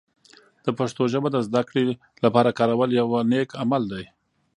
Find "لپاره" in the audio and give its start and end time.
2.23-2.55